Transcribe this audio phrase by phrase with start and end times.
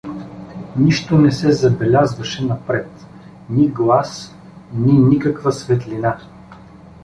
[0.77, 2.87] Нищо не се забелязваше напред,
[3.49, 4.35] ни глас,
[4.73, 6.19] ни никаква светлина.